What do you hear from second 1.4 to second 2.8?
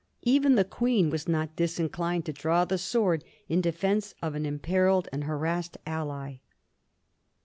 disinclined to draw the